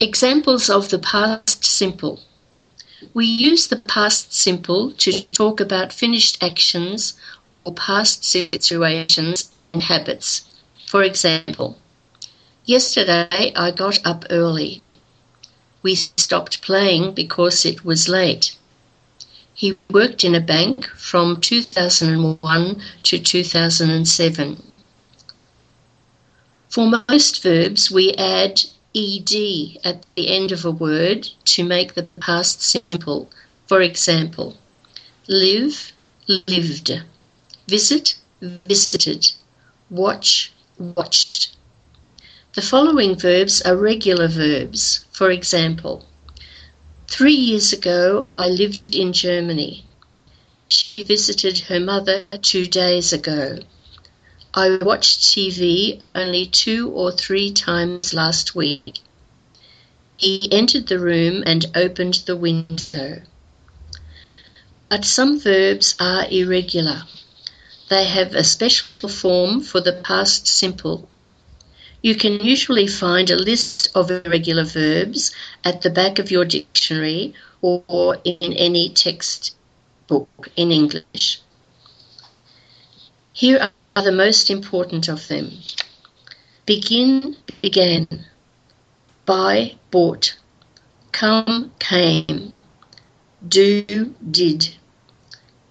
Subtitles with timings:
[0.00, 2.20] Examples of the past simple.
[3.12, 7.14] We use the past simple to talk about finished actions
[7.64, 10.46] or past situations and habits.
[10.86, 11.78] For example,
[12.64, 14.82] yesterday I got up early.
[15.82, 18.56] We stopped playing because it was late.
[19.54, 24.62] He worked in a bank from 2001 to 2007.
[26.68, 28.62] For most verbs, we add
[28.96, 29.32] ed
[29.84, 33.28] at the end of a word to make the past simple.
[33.66, 34.56] For example,
[35.26, 35.92] live,
[36.46, 36.92] lived,
[37.66, 39.32] visit, visited,
[39.90, 41.56] watch, watched.
[42.54, 45.04] The following verbs are regular verbs.
[45.10, 46.04] For example,
[47.08, 49.84] three years ago I lived in Germany.
[50.68, 53.58] She visited her mother two days ago.
[54.56, 59.00] I watched TV only two or three times last week.
[60.16, 63.22] He entered the room and opened the window.
[64.88, 67.02] But some verbs are irregular.
[67.88, 71.08] They have a special form for the past simple.
[72.00, 75.32] You can usually find a list of irregular verbs
[75.64, 79.56] at the back of your dictionary or in any text
[80.06, 81.40] book in English.
[83.32, 85.52] Here are are the most important of them.
[86.66, 88.08] Begin, began.
[89.24, 90.36] Buy, bought.
[91.12, 92.52] Come, came.
[93.46, 94.74] Do, did.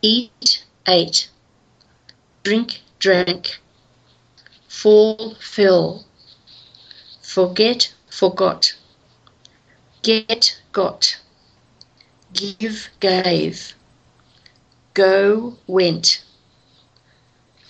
[0.00, 1.28] Eat, ate.
[2.44, 3.58] Drink, drank.
[4.68, 6.04] Fall, fell.
[7.22, 8.74] Forget, forgot.
[10.02, 11.18] Get, got.
[12.32, 13.74] Give, gave.
[14.92, 16.23] Go, went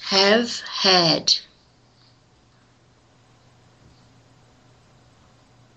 [0.08, 1.34] have had.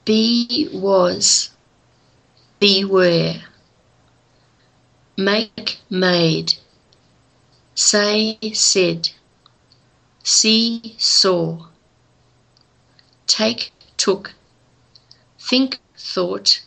[0.03, 1.51] Be was,
[2.59, 3.43] beware.
[5.17, 6.55] Make made.
[7.73, 9.09] Say said.
[10.23, 11.67] See saw.
[13.27, 14.33] Take took.
[15.39, 16.61] Think thought.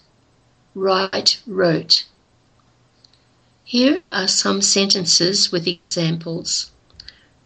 [0.74, 2.04] Write wrote.
[3.64, 6.70] Here are some sentences with examples.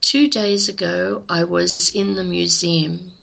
[0.04, 3.14] Two days ago, I was in the museum.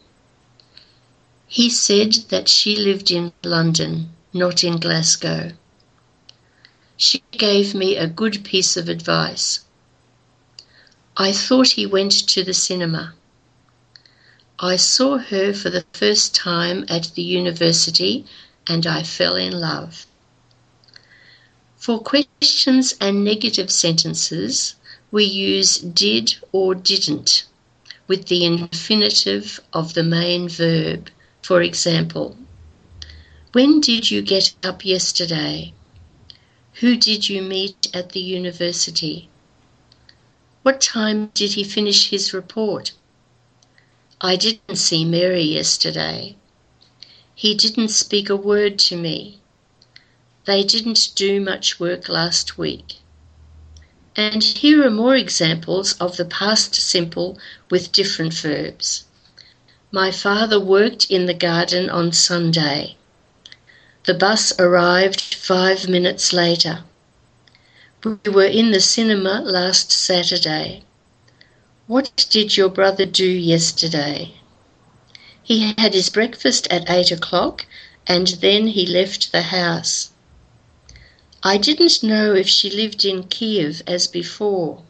[1.48, 5.52] He said that she lived in London, not in Glasgow.
[6.98, 9.60] She gave me a good piece of advice.
[11.16, 13.14] I thought he went to the cinema.
[14.58, 18.26] I saw her for the first time at the university
[18.66, 20.08] and I fell in love.
[21.78, 24.74] For questions and negative sentences,
[25.12, 27.46] we use did or didn't
[28.08, 31.10] with the infinitive of the main verb.
[31.42, 32.38] For example,
[33.52, 35.74] when did you get up yesterday?
[36.76, 39.28] Who did you meet at the university?
[40.64, 42.94] What time did he finish his report?
[44.22, 46.38] I didn't see Mary yesterday.
[47.36, 49.40] He didn't speak a word to me.
[50.46, 53.01] They didn't do much work last week.
[54.16, 57.40] And here are more examples of the past simple
[57.70, 59.06] with different verbs.
[59.92, 62.98] My father worked in the garden on Sunday.
[64.06, 66.84] The bus arrived five minutes later.
[68.04, 70.84] We were in the cinema last Saturday.
[71.88, 74.34] What did your brother do yesterday?
[75.44, 77.66] He had his breakfast at eight o'clock
[78.08, 80.10] and then he left the house.
[81.44, 84.84] I didn't know if she lived in Kiev as before.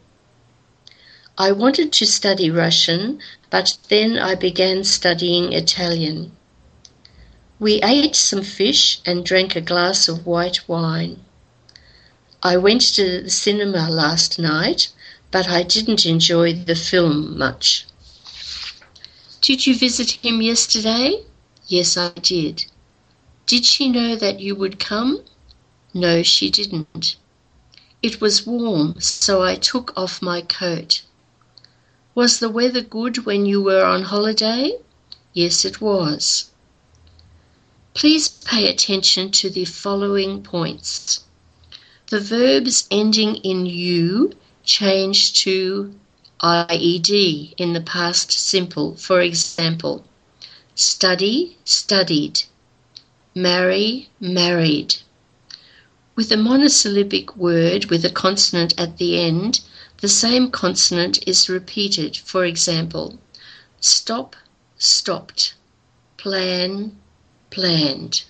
[1.38, 6.32] I wanted to study Russian, but then I began studying Italian.
[7.58, 11.24] We ate some fish and drank a glass of white wine.
[12.42, 14.88] I went to the cinema last night,
[15.30, 17.86] but I didn't enjoy the film much.
[19.40, 21.22] Did you visit him yesterday?
[21.66, 22.66] Yes, I did.
[23.46, 25.24] Did she know that you would come?
[25.94, 27.16] No, she didn't.
[28.02, 31.02] It was warm, so I took off my coat.
[32.14, 34.78] Was the weather good when you were on holiday?
[35.34, 36.50] Yes, it was.
[37.94, 41.24] Please pay attention to the following points.
[42.08, 44.32] The verbs ending in u
[44.64, 45.94] change to
[46.40, 48.96] IED in the past simple.
[48.96, 50.04] For example,
[50.74, 52.42] study, studied,
[53.34, 54.96] marry, married.
[56.22, 59.58] With a monosyllabic word with a consonant at the end,
[60.00, 62.16] the same consonant is repeated.
[62.16, 63.18] For example,
[63.80, 64.36] stop,
[64.78, 65.54] stopped,
[66.18, 66.96] plan,
[67.50, 68.22] planned.